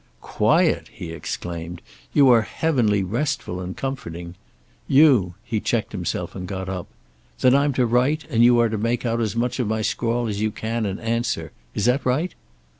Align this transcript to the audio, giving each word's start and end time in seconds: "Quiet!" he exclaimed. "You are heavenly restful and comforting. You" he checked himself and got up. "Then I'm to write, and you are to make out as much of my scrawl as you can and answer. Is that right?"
"Quiet!" 0.23 0.87
he 0.91 1.11
exclaimed. 1.11 1.79
"You 2.11 2.27
are 2.31 2.41
heavenly 2.41 3.03
restful 3.03 3.59
and 3.61 3.77
comforting. 3.77 4.33
You" 4.87 5.35
he 5.53 5.59
checked 5.59 5.91
himself 5.91 6.35
and 6.35 6.47
got 6.47 6.67
up. 6.67 6.87
"Then 7.41 7.53
I'm 7.53 7.71
to 7.73 7.85
write, 7.85 8.25
and 8.27 8.43
you 8.43 8.59
are 8.61 8.69
to 8.69 8.79
make 8.79 9.05
out 9.05 9.21
as 9.21 9.35
much 9.35 9.59
of 9.59 9.67
my 9.67 9.83
scrawl 9.83 10.25
as 10.25 10.41
you 10.41 10.49
can 10.49 10.87
and 10.87 10.99
answer. 10.99 11.51
Is 11.75 11.85
that 11.85 12.03
right?" 12.03 12.33